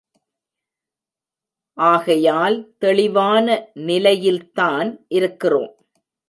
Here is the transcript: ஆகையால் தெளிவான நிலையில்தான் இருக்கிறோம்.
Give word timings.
ஆகையால் 1.77 2.57
தெளிவான 2.77 3.47
நிலையில்தான் 3.73 5.05
இருக்கிறோம். 5.07 5.71